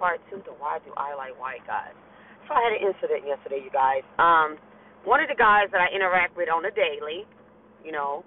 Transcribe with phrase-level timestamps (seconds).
[0.00, 1.92] part two to why do I like white guys.
[2.48, 4.02] So I had an incident yesterday, you guys.
[4.16, 4.56] Um,
[5.04, 7.28] one of the guys that I interact with on a daily,
[7.84, 8.24] you know,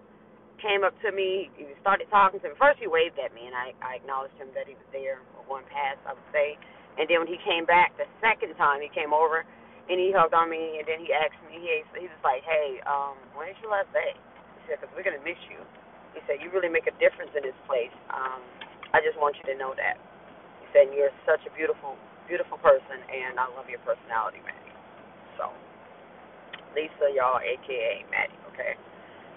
[0.61, 1.49] came up to me.
[1.57, 2.55] He started talking to me.
[2.55, 5.43] First, he waved at me, and I, I acknowledged him that he was there or
[5.49, 6.55] going past, I would say.
[6.95, 9.43] And then when he came back the second time, he came over
[9.89, 11.59] and he hugged on me, and then he asked me.
[11.59, 15.19] He he was like, "Hey, um, when's your last day?" He said, "Cause we're gonna
[15.27, 15.59] miss you."
[16.15, 17.91] He said, "You really make a difference in this place.
[18.07, 18.39] Um,
[18.95, 19.99] I just want you to know that."
[20.73, 21.95] Said, "You're such a beautiful,
[22.27, 24.75] beautiful person, and I love your personality, Maddie."
[25.37, 25.53] So,
[26.73, 28.73] Lisa, y'all, aka Maddie, okay?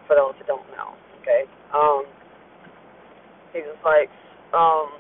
[0.08, 0.96] For those who don't know
[1.26, 1.42] okay?
[1.74, 2.06] Um,
[3.50, 4.06] he was like,
[4.54, 4.94] um,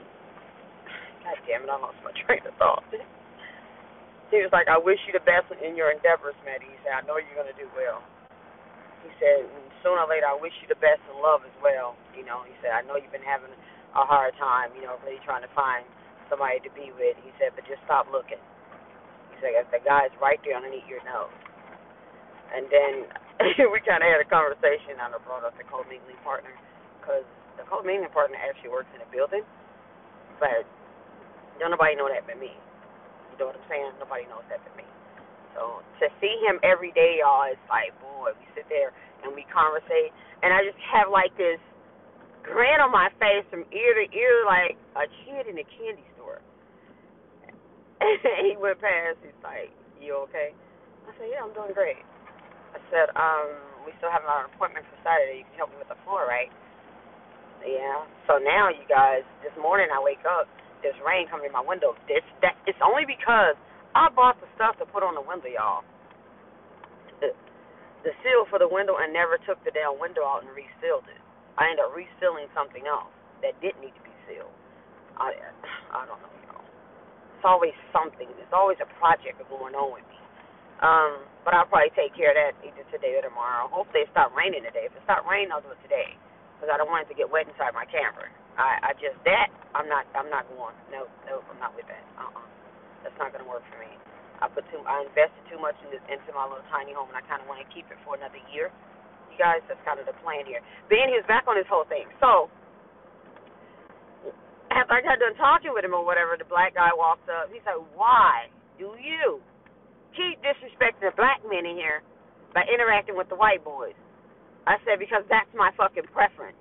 [1.22, 2.82] God damn it, I lost my train of thought.
[4.34, 6.66] He was like, I wish you the best in your endeavors, Maddie.
[6.66, 8.02] He said, I know you're going to do well.
[9.06, 9.46] He said,
[9.86, 11.94] sooner or later, I wish you the best in love as well.
[12.10, 13.54] You know, he said, I know you've been having
[13.94, 15.86] a hard time, you know, really trying to find
[16.28, 17.16] somebody to be with.
[17.22, 18.40] He said, but just stop looking.
[19.32, 21.32] He said, the guy's right there underneath your nose.
[22.54, 22.92] And then
[23.72, 26.54] we kind of had a conversation, and I brought up the co-mingling partner
[27.00, 27.26] because
[27.58, 29.44] the co-mingling partner actually works in a building,
[30.40, 30.64] but
[31.58, 32.52] don't nobody know that but me.
[32.52, 33.92] You know what I'm saying?
[34.00, 34.86] Nobody knows that but me.
[35.56, 38.92] So to see him every day, y'all, it's like, boy, we sit there
[39.24, 40.12] and we conversate,
[40.44, 41.60] and I just have like this
[42.44, 46.04] grin on my face from ear to ear, like a kid in a candy
[48.44, 49.18] he went past.
[49.22, 50.52] He's like, "You okay?"
[51.06, 52.02] I said, "Yeah, I'm doing great."
[52.76, 53.48] I said, um,
[53.88, 55.40] we still have our appointment for Saturday.
[55.40, 56.52] You can help me with the floor, right?
[57.64, 58.04] Yeah.
[58.28, 60.44] So now, you guys, this morning I wake up,
[60.84, 61.96] there's rain coming in my window.
[62.04, 63.56] This that it's only because
[63.96, 65.82] I bought the stuff to put on the window, y'all.
[67.24, 67.32] The,
[68.22, 71.18] seal for the window and never took the damn window out and resealed it.
[71.58, 73.10] I ended up resealing something else
[73.42, 74.52] that didn't need to be sealed.
[75.18, 75.34] I
[75.90, 76.35] I don't know.
[77.36, 78.24] It's always something.
[78.40, 80.16] There's always a project going on with me.
[80.80, 83.68] Um, but I'll probably take care of that either today or tomorrow.
[83.68, 84.88] Hopefully it stop raining today.
[84.88, 86.16] If it stop raining, I'll do it today
[86.56, 88.32] because I don't want it to get wet inside my camper.
[88.56, 90.72] I, I just that I'm not I'm not going.
[90.88, 92.00] No, no, I'm not with that.
[92.16, 92.44] Uh-uh.
[93.04, 93.92] That's not gonna work for me.
[94.40, 97.16] I put too I invested too much in this, into my little tiny home, and
[97.20, 98.72] I kind of want to keep it for another year.
[99.32, 100.64] You guys, that's kind of the plan here.
[100.88, 102.08] He was back on this whole thing.
[102.20, 102.48] So
[104.76, 107.48] after I got done talking with him or whatever, the black guy walks up.
[107.48, 109.40] He's like, "Why do you?"
[110.16, 112.00] keep disrespecting the black men in here
[112.56, 113.94] by interacting with the white boys.
[114.66, 116.58] I said, because that's my fucking preference.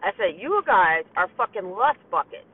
[0.00, 2.48] I said, you guys are fucking lust buckets.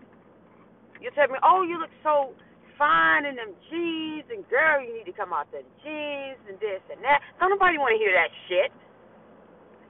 [1.01, 2.35] You tell me, oh, you look so
[2.77, 6.83] fine in them jeans, and girl, you need to come out them jeans and this
[6.91, 7.23] and that.
[7.39, 8.75] Don't nobody want to hear that shit.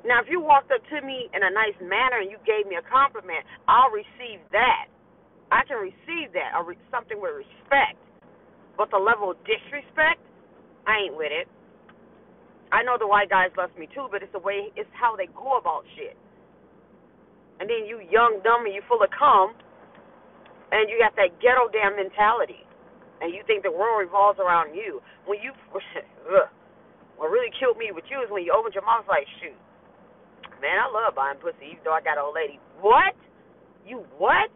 [0.06, 2.78] Now, if you walked up to me in a nice manner and you gave me
[2.78, 4.86] a compliment, I'll receive that.
[5.50, 6.62] I can receive that, or
[6.94, 7.98] something with respect.
[8.78, 10.22] But the level of disrespect,
[10.86, 11.50] I ain't with it.
[12.70, 15.26] I know the white guys love me too, but it's the way it's how they
[15.34, 16.18] go about shit.
[17.58, 19.54] And then you young dumb and you full of cum
[20.72, 22.62] and you got that ghetto damn mentality.
[23.22, 25.00] And you think the world revolves around you.
[25.24, 25.52] When you
[27.16, 29.56] what really killed me with you is when you opened your mouth like, shoot.
[30.60, 32.58] Man, I love buying pussy even though I got an old lady.
[32.80, 33.14] What?
[33.84, 34.48] You what?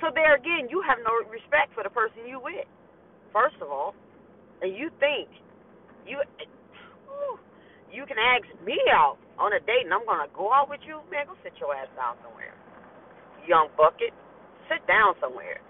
[0.00, 2.66] So there again, you have no respect for the person you with
[3.36, 3.92] first of all,
[4.64, 5.28] and you think
[6.08, 6.16] you
[7.92, 11.04] you can ask me out on a date and I'm gonna go out with you,
[11.12, 12.56] man, go sit your ass down somewhere.
[13.44, 14.16] Young bucket.
[14.72, 15.60] Sit down somewhere.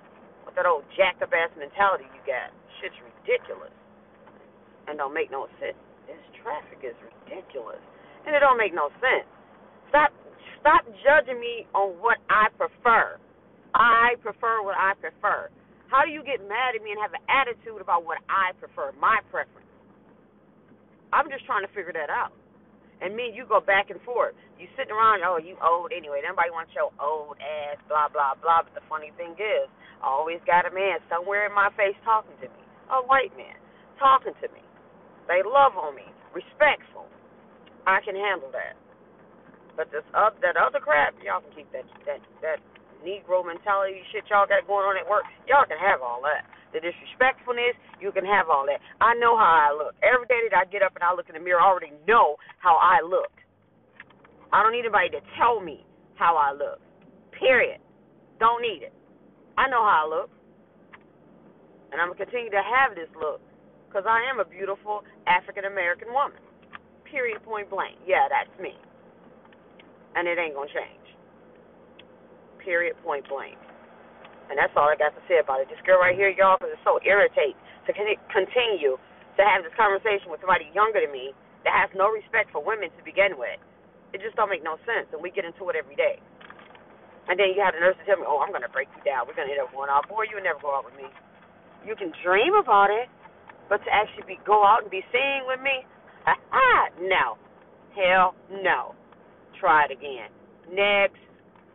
[0.46, 2.54] With that old jacked up ass mentality you got.
[2.78, 3.74] Shit's ridiculous.
[4.86, 5.76] And don't make no sense.
[6.06, 7.82] This traffic is ridiculous.
[8.24, 9.26] And it don't make no sense.
[9.88, 10.10] Stop
[10.60, 13.18] stop judging me on what I prefer.
[13.74, 15.50] I prefer what I prefer.
[15.88, 18.90] How do you get mad at me and have an attitude about what I prefer,
[18.98, 19.68] my preference?
[21.12, 22.34] I'm just trying to figure that out.
[23.00, 24.34] And me and you go back and forth.
[24.58, 26.24] You sitting around, oh, you old anyway.
[26.24, 28.64] Nobody wants your old ass, blah, blah, blah.
[28.64, 29.68] But the funny thing is,
[30.00, 32.62] I always got a man somewhere in my face talking to me.
[32.88, 33.54] A white man
[34.00, 34.64] talking to me.
[35.28, 37.04] They love on me, respectful.
[37.86, 38.74] I can handle that.
[39.76, 42.58] But this uh, that other crap, y'all can keep that that that
[43.04, 46.48] Negro mentality shit y'all got going on at work, y'all can have all that.
[46.72, 48.80] The disrespectfulness, you can have all that.
[49.00, 49.94] I know how I look.
[50.02, 52.36] Every day that I get up and I look in the mirror, I already know
[52.58, 53.32] how I look.
[54.52, 55.84] I don't need anybody to tell me
[56.16, 56.80] how I look.
[57.38, 57.80] Period.
[58.40, 58.92] Don't need it.
[59.56, 60.30] I know how I look.
[61.92, 63.40] And I'm going to continue to have this look
[63.88, 66.40] because I am a beautiful African American woman.
[67.08, 67.96] Period, point blank.
[68.04, 68.74] Yeah, that's me.
[70.16, 71.06] And it ain't to change
[72.66, 73.54] period, point blank.
[74.50, 75.70] And that's all I got to say about it.
[75.70, 80.26] This girl right here, y'all, because it's so irritating to continue to have this conversation
[80.34, 81.30] with somebody younger than me
[81.62, 83.58] that has no respect for women to begin with.
[84.10, 86.18] It just don't make no sense, and we get into it every day.
[87.26, 89.26] And then you have the nurse to tell me, "Oh, I'm gonna break you down.
[89.26, 90.06] We're gonna end up going out.
[90.06, 91.10] Boy, you'll never go out with me.
[91.84, 93.10] You can dream about it,
[93.68, 95.84] but to actually be go out and be seen with me,
[97.02, 97.34] no,
[97.98, 98.94] hell no.
[99.60, 100.28] Try it again.
[100.72, 101.18] Next,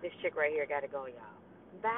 [0.02, 1.82] this chick right here gotta go, y'all.
[1.82, 1.90] Bye.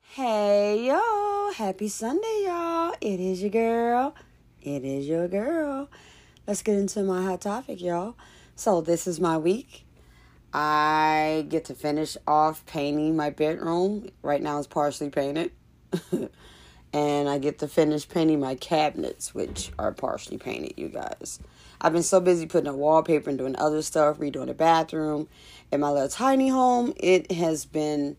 [0.00, 2.94] Hey yo, happy Sunday, y'all.
[3.00, 4.14] It is your girl.
[4.60, 5.88] It is your girl.
[6.46, 8.16] Let's get into my hot topic, y'all.
[8.56, 9.86] So, this is my week.
[10.52, 14.08] I get to finish off painting my bedroom.
[14.22, 15.52] Right now, it's partially painted.
[16.92, 21.38] and I get to finish painting my cabinets, which are partially painted, you guys.
[21.80, 25.28] I've been so busy putting up wallpaper and doing other stuff, redoing the bathroom.
[25.72, 28.16] In my little tiny home, it has been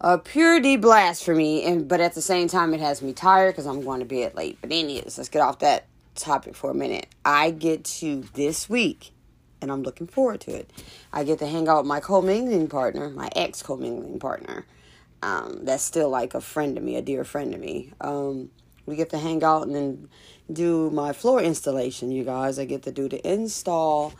[0.00, 3.52] a purity blast for me, and but at the same time, it has me tired
[3.52, 4.58] because I'm going to bed late.
[4.60, 7.06] But anyways, let's get off that topic for a minute.
[7.24, 9.12] I get to this week,
[9.60, 10.70] and I'm looking forward to it.
[11.12, 14.64] I get to hang out with my co-mingling partner, my ex co-mingling partner.
[15.22, 17.92] Um, that's still like a friend to me, a dear friend to me.
[18.00, 18.50] Um,
[18.86, 20.08] we get to hang out and then
[20.52, 22.58] do my floor installation, you guys.
[22.58, 24.12] I get to do the install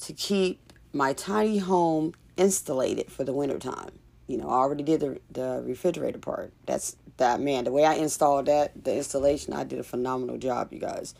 [0.00, 3.92] to keep my tiny home installated for the wintertime.
[4.26, 6.52] You know, I already did the the refrigerator part.
[6.66, 7.64] That's that man.
[7.64, 11.14] The way I installed that, the installation, I did a phenomenal job, you guys.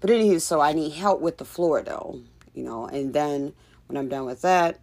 [0.00, 2.20] But anywho, so I need help with the floor though.
[2.54, 3.52] You know, and then
[3.86, 4.80] when I'm done with that,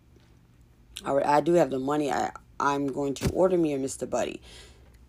[1.06, 2.12] I, I do have the money.
[2.12, 4.08] I I'm going to order me a Mr.
[4.08, 4.42] Buddy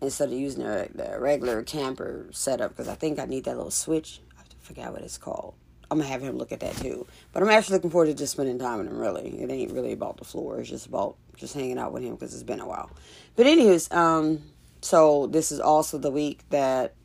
[0.03, 3.71] instead of using the, the regular camper setup because I think I need that little
[3.71, 4.21] switch.
[4.37, 5.55] I forgot what it's called.
[5.89, 7.05] I'm gonna have him look at that too.
[7.31, 8.97] But I'm actually looking forward to just spending time with him.
[8.97, 10.59] Really, it ain't really about the floor.
[10.59, 12.89] It's just about just hanging out with him because it's been a while.
[13.35, 14.41] But anyways, um,
[14.81, 16.95] so this is also the week that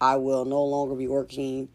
[0.00, 1.68] I will no longer be working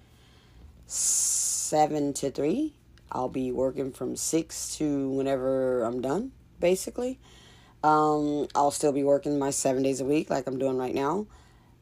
[0.87, 2.73] seven to three.
[3.11, 7.19] I'll be working from six to whenever I'm done, basically.
[7.87, 11.25] Um, I'll still be working my seven days a week like I'm doing right now.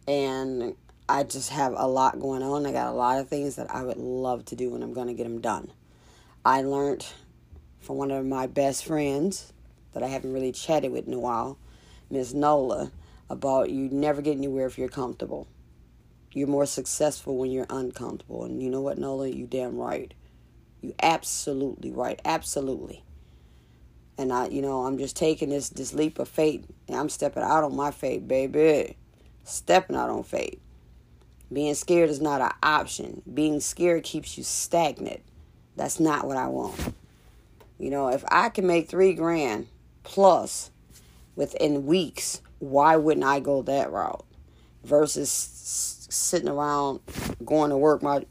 [0.08, 0.76] And
[1.10, 2.68] I just have a lot going on.
[2.68, 5.08] I got a lot of things that I would love to do and I'm going
[5.08, 5.72] to get them done.
[6.46, 7.08] I learned
[7.80, 9.52] from one of my best friends
[9.94, 11.58] that I haven't really chatted with in a while,
[12.12, 12.92] Miss Nola,
[13.28, 15.48] about you never get anywhere if you're comfortable.
[16.34, 18.44] You're more successful when you're uncomfortable.
[18.44, 19.28] And you know what, Nola?
[19.28, 20.14] You damn right.
[20.82, 22.22] You absolutely right.
[22.24, 23.05] Absolutely.
[24.18, 26.66] And I, you know, I'm just taking this this leap of faith.
[26.90, 28.98] I'm stepping out on my faith, baby.
[29.44, 30.60] Stepping out on faith.
[31.52, 33.22] Being scared is not an option.
[33.32, 35.22] Being scared keeps you stagnant.
[35.76, 36.94] That's not what I want.
[37.78, 39.68] You know, if I can make three grand
[40.04, 40.72] plus
[41.36, 44.26] within weeks, why wouldn't I go that route
[44.84, 45.30] versus
[46.10, 47.02] sitting around
[47.44, 48.26] going to work my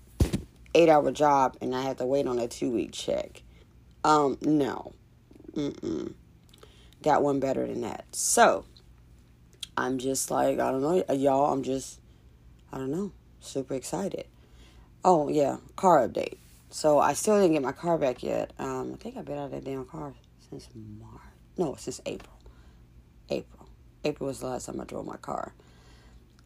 [0.74, 3.42] eight hour job and I have to wait on a two week check?
[4.02, 4.92] Um, no.
[5.54, 6.14] Mm-mm.
[7.02, 8.06] Got one better than that.
[8.12, 8.64] So,
[9.76, 12.00] I'm just like, I don't know, y'all, I'm just
[12.74, 13.12] I don't know.
[13.38, 14.26] Super excited.
[15.04, 16.38] Oh yeah, car update.
[16.70, 18.52] So I still didn't get my car back yet.
[18.58, 20.12] Um, I think I've been out of that damn car
[20.50, 21.20] since March.
[21.56, 22.36] No, since April.
[23.30, 23.68] April.
[24.02, 25.54] April was the last time I drove my car.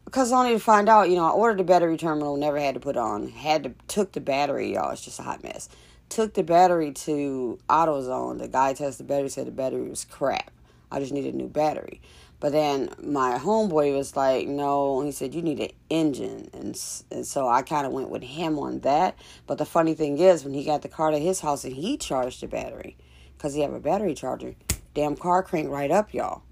[0.04, 2.74] Because I only to find out, you know, I ordered the battery terminal, never had
[2.74, 3.28] to put on.
[3.28, 4.90] Had to took the battery, y'all.
[4.90, 5.70] It's just a hot mess.
[6.08, 8.38] Took the battery to AutoZone.
[8.38, 10.50] The guy tested the battery, said the battery was crap.
[10.90, 12.00] I just needed a new battery.
[12.40, 16.48] But then my homeboy was like, no, he said, you need an engine.
[16.52, 19.16] And, and so I kind of went with him on that.
[19.46, 21.96] But the funny thing is, when he got the car to his house and he
[21.96, 22.96] charged the battery,
[23.36, 24.54] because he have a battery charger,
[24.94, 26.42] damn car cranked right up, y'all.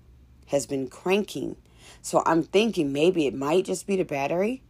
[0.47, 1.57] Has been cranking.
[2.03, 4.63] So I'm thinking maybe it might just be the battery.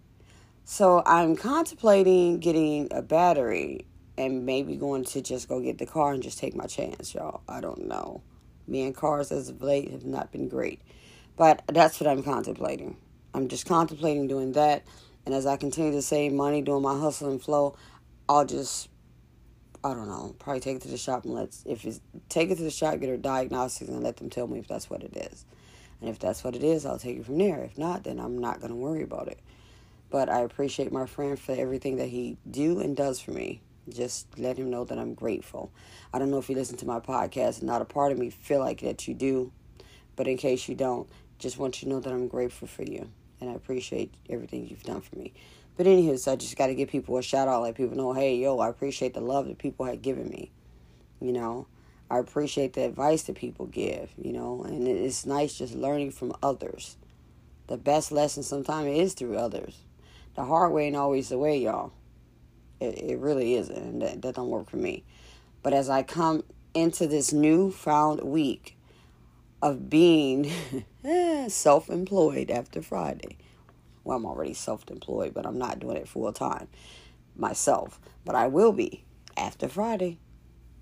[0.64, 3.86] So I'm contemplating getting a battery
[4.18, 7.42] and maybe going to just go get the car and just take my chance, y'all.
[7.48, 8.22] I don't know.
[8.66, 10.80] Me and cars as of late have not been great.
[11.36, 12.96] But that's what I'm contemplating.
[13.34, 14.84] I'm just contemplating doing that.
[15.26, 17.76] And as I continue to save money doing my hustle and flow,
[18.28, 18.88] I'll just,
[19.84, 22.56] I don't know, probably take it to the shop and let's, if it's, take it
[22.56, 25.16] to the shop, get a diagnostics and let them tell me if that's what it
[25.16, 25.44] is.
[26.00, 27.62] And if that's what it is, I'll take it from there.
[27.64, 29.40] If not, then I'm not going to worry about it.
[30.10, 33.60] But I appreciate my friend for everything that he do and does for me.
[33.88, 35.70] Just let him know that I'm grateful.
[36.12, 38.30] I don't know if you listen to my podcast and not a part of me
[38.30, 39.52] feel like that you do.
[40.16, 43.10] But in case you don't, just want you to know that I'm grateful for you
[43.40, 45.32] and I appreciate everything you've done for me.
[45.76, 48.12] But anywho, so I just got to give people a shout out, let people know,
[48.14, 50.50] hey, yo, I appreciate the love that people have given me.
[51.20, 51.66] You know,
[52.10, 56.34] I appreciate the advice that people give, you know, and it's nice just learning from
[56.42, 56.96] others.
[57.66, 59.78] The best lesson sometimes is through others.
[60.34, 61.92] The hard way ain't always the way, y'all.
[62.80, 65.04] It, it really isn't, and that, that don't work for me.
[65.62, 68.76] But as I come into this newfound week
[69.62, 70.50] of being
[71.48, 73.38] self employed after Friday,
[74.04, 76.68] well, I'm already self employed, but I'm not doing it full time
[77.36, 78.00] myself.
[78.24, 79.04] But I will be
[79.36, 80.18] after Friday.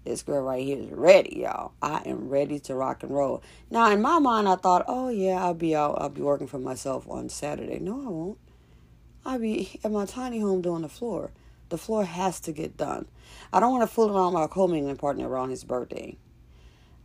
[0.04, 1.72] This girl right here is ready, y'all.
[1.80, 3.42] I am ready to rock and roll.
[3.70, 5.96] Now, in my mind, I thought, oh yeah, I'll be out.
[5.98, 7.78] I'll be working for myself on Saturday.
[7.78, 8.38] No, I won't.
[9.24, 11.30] I'll be at my tiny home doing the floor.
[11.68, 13.06] The floor has to get done.
[13.52, 16.16] I don't want to fool around my co-mingling partner around his birthday.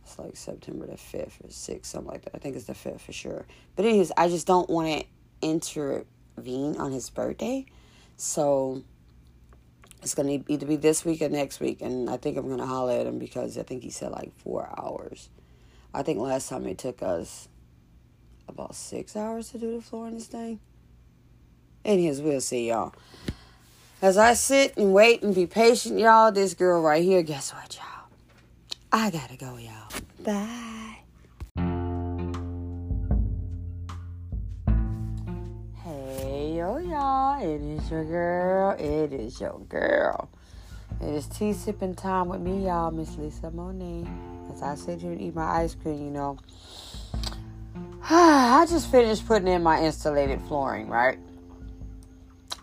[0.04, 2.34] It's like September the 5th or 6th, something like that.
[2.34, 3.46] I think it's the 5th for sure.
[3.76, 5.06] But anyways, I just don't want to
[5.46, 7.66] intervene on his birthday.
[8.16, 8.82] So
[10.02, 11.80] it's going to either be this week or next week.
[11.80, 14.36] And I think I'm going to holler at him because I think he said like
[14.38, 15.28] four hours.
[15.92, 17.48] I think last time it took us
[18.48, 20.60] about six hours to do the floor in this thing.
[21.84, 22.94] Anyways, we'll see, y'all.
[24.02, 27.76] As I sit and wait and be patient, y'all, this girl right here, guess what,
[27.76, 28.08] y'all?
[28.90, 29.90] I gotta go, y'all.
[30.24, 31.00] Bye.
[35.84, 37.42] Hey, yo, y'all.
[37.42, 38.70] It is your girl.
[38.78, 40.30] It is your girl.
[41.02, 44.08] It is tea sipping time with me, y'all, Miss Lisa Monet.
[44.50, 46.38] As I sit here and eat my ice cream, you know.
[48.08, 51.18] I just finished putting in my insulated flooring, right?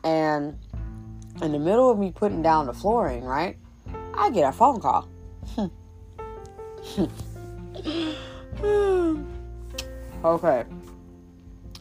[0.04, 0.58] And
[1.42, 3.58] in the middle of me putting down the flooring, right?
[4.14, 5.08] I get a phone call.
[10.24, 10.64] okay.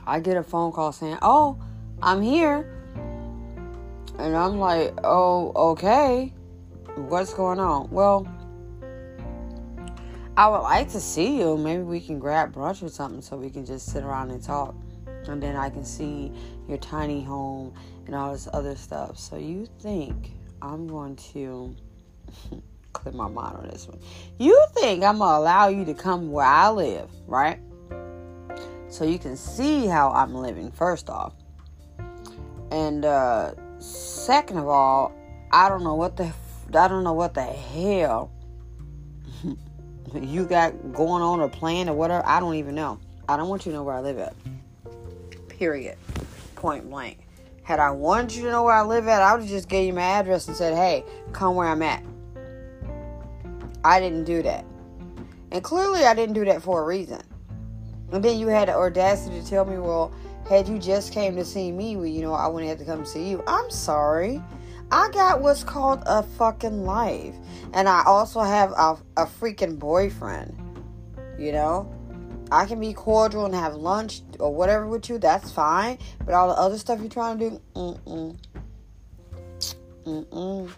[0.06, 1.58] I get a phone call saying, Oh,
[2.02, 2.70] I'm here.
[4.18, 6.32] And I'm like, oh, okay.
[6.94, 7.90] What's going on?
[7.90, 8.26] Well,
[10.36, 11.56] I would like to see you.
[11.56, 14.74] Maybe we can grab brunch or something so we can just sit around and talk.
[15.28, 16.32] And then I can see
[16.68, 17.74] your tiny home
[18.06, 19.18] and all this other stuff.
[19.18, 21.74] So you think I'm going to
[22.92, 23.98] clear my mind on this one.
[24.38, 27.60] You think I'm to allow you to come where I live, right?
[28.88, 31.34] So you can see how I'm living, first off.
[32.70, 35.12] And uh, second of all,
[35.52, 36.32] I don't know what the
[36.74, 38.32] I don't know what the hell
[40.14, 42.26] you got going on or plan or whatever.
[42.26, 42.98] I don't even know.
[43.28, 44.34] I don't want you to know where I live at.
[45.58, 45.96] Period.
[46.54, 47.18] Point blank.
[47.62, 49.86] Had I wanted you to know where I live at, I would have just gave
[49.86, 52.02] you my address and said, "Hey, come where I'm at."
[53.84, 54.64] I didn't do that,
[55.50, 57.22] and clearly I didn't do that for a reason.
[58.12, 60.12] And then you had the audacity to tell me, "Well,
[60.48, 63.04] had you just came to see me, well, you know, I wouldn't have to come
[63.04, 63.42] see you.
[63.48, 64.42] I'm sorry.
[64.92, 67.34] I got what's called a fucking life.
[67.72, 70.56] And I also have a, a freaking boyfriend.
[71.36, 71.92] You know?
[72.50, 75.98] I can be cordial and have lunch or whatever with you, that's fine.
[76.24, 78.36] But all the other stuff you're trying to do, mm-mm.
[80.04, 80.70] Mm-mm.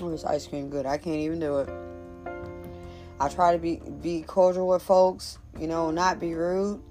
[0.00, 0.84] Oh, this ice cream good.
[0.84, 1.68] I can't even do it.
[3.20, 6.82] I try to be be cordial with folks, you know, not be rude.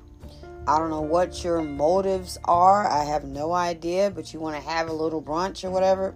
[0.67, 2.87] I don't know what your motives are.
[2.87, 6.15] I have no idea, but you want to have a little brunch or whatever.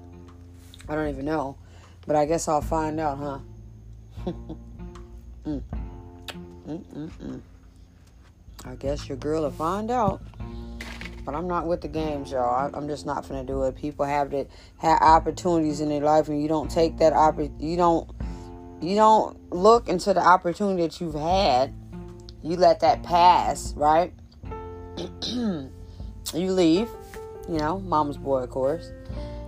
[0.87, 1.57] I don't even know.
[2.07, 3.43] But I guess I'll find out,
[4.25, 4.31] huh?
[6.67, 6.83] mm.
[6.83, 7.41] Mm-mm-mm.
[8.65, 10.21] I guess your girl will find out.
[11.25, 12.69] But I'm not with the games, y'all.
[12.73, 13.75] I'm just not gonna do it.
[13.75, 17.65] People have that have opportunities in their life, and you don't take that opportunity.
[17.65, 18.09] You don't.
[18.81, 21.73] You don't look into the opportunity that you've had.
[22.43, 24.13] You let that pass, right?
[25.25, 25.71] you
[26.33, 26.89] leave,
[27.49, 28.91] you know, mom's boy, of course.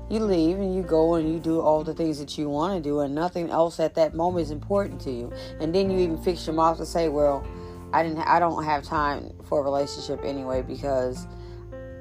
[0.10, 2.90] You leave and you go and you do all the things that you want to
[2.90, 5.34] do, and nothing else at that moment is important to you.
[5.60, 7.46] And then you even fix your mouth to say, "Well,
[7.92, 11.28] I didn't, I don't have time for a relationship anyway because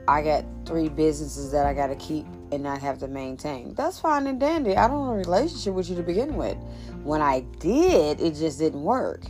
[0.06, 3.98] I got three businesses that I got to keep and I have to maintain." That's
[3.98, 4.76] fine and dandy.
[4.76, 6.56] I don't want a relationship with you to begin with.
[7.02, 9.26] When I did, it just didn't work.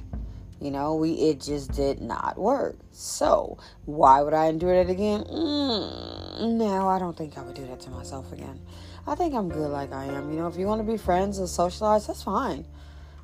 [0.66, 2.74] You know, we it just did not work.
[2.90, 5.22] So why would I endure that again?
[5.22, 8.58] Mm, no, I don't think I would do that to myself again.
[9.06, 10.28] I think I'm good like I am.
[10.28, 12.66] You know, if you want to be friends or socialize, that's fine.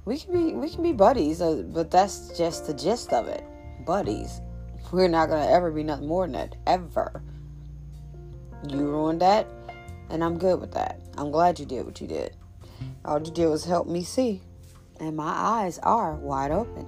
[0.05, 3.43] We can be we can be buddies, uh, but that's just the gist of it.
[3.85, 4.41] Buddies.
[4.93, 7.25] We're not gonna ever be nothing more than that ever.
[8.69, 9.49] You ruined that,
[10.11, 11.01] and I'm good with that.
[11.19, 12.37] I'm glad you did what you did.
[13.05, 14.43] All you did was help me see,
[15.01, 16.87] and my eyes are wide open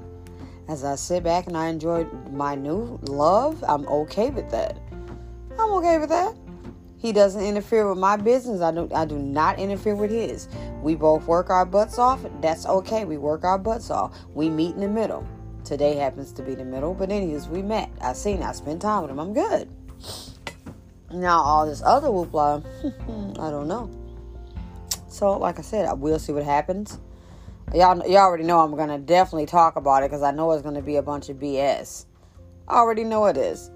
[0.68, 4.78] as I sit back and I enjoy my new love, I'm okay with that.
[5.59, 6.35] I'm okay with that.
[6.99, 8.62] He doesn't interfere with my business.
[8.62, 10.49] I do I do not interfere with his.
[10.80, 12.25] We both work our butts off.
[12.40, 13.04] That's okay.
[13.04, 14.16] We work our butts off.
[14.33, 15.26] We meet in the middle.
[15.64, 17.90] Today happens to be the middle, but anyways, we met.
[18.00, 18.42] I seen.
[18.42, 19.18] I spent time with him.
[19.18, 19.68] I'm good.
[21.11, 22.64] Now all this other whoopla,
[23.38, 23.90] I don't know.
[25.09, 26.99] So like I said, I will see what happens.
[27.73, 30.83] Y'all, y'all already know I'm gonna definitely talk about it because I know it's gonna
[30.83, 32.06] be a bunch of BS.
[32.68, 33.71] I already know it is.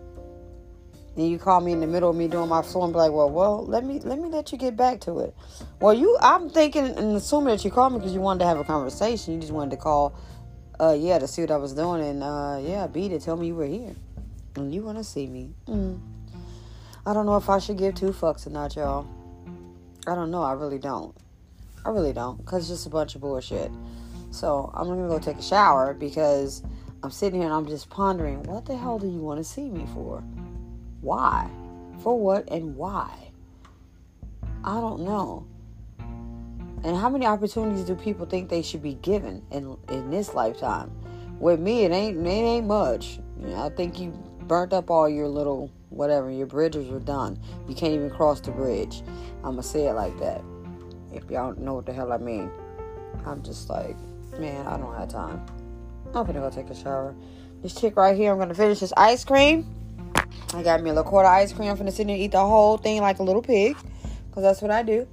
[1.16, 3.10] Then you call me in the middle of me doing my floor and be like,
[3.10, 5.34] "Well, well, let me let me let you get back to it."
[5.80, 8.58] Well, you, I'm thinking and assuming that you called me because you wanted to have
[8.58, 9.34] a conversation.
[9.34, 10.14] You just wanted to call,
[10.78, 13.48] uh, yeah, to see what I was doing, and uh, yeah, B to tell me
[13.48, 13.96] you were here,
[14.54, 15.50] and you want to see me.
[15.66, 15.98] Mm.
[17.04, 19.04] I don't know if I should give two fucks or not, y'all.
[20.06, 20.42] I don't know.
[20.42, 21.16] I really don't.
[21.84, 23.70] I really don't, because it's just a bunch of bullshit.
[24.30, 26.62] So I'm gonna go take a shower because
[27.02, 29.70] I'm sitting here and I'm just pondering, what the hell do you want to see
[29.70, 30.22] me for?
[31.00, 31.48] Why?
[32.02, 33.30] For what and why?
[34.64, 35.46] I don't know.
[36.84, 40.90] And how many opportunities do people think they should be given in in this lifetime?
[41.40, 43.18] With me, it ain't it ain't much.
[43.40, 44.10] You know, I think you
[44.42, 46.30] burnt up all your little whatever.
[46.30, 47.38] Your bridges are done.
[47.68, 49.02] You can't even cross the bridge.
[49.44, 50.42] I'ma say it like that.
[51.18, 52.50] If y'all know what the hell I mean,
[53.26, 53.96] I'm just like,
[54.38, 55.44] man, I don't have time.
[56.14, 57.14] I'm gonna go take a shower.
[57.62, 59.66] This chick right here, I'm gonna finish this ice cream.
[60.54, 61.70] I got me a little quarter ice cream.
[61.70, 63.76] I'm gonna sit and eat the whole thing like a little pig,
[64.32, 65.08] cause that's what I do.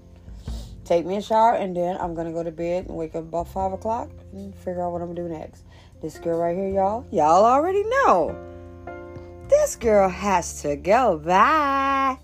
[0.85, 3.47] Take me a shower and then I'm gonna go to bed and wake up about
[3.47, 5.63] five o'clock and figure out what I'm gonna do next.
[6.01, 8.37] This girl right here, y'all, y'all already know.
[9.49, 11.17] This girl has to go.
[11.17, 12.19] Bye.